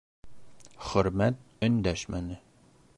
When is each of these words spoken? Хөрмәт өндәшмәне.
Хөрмәт 0.87 1.39
өндәшмәне. 1.69 2.43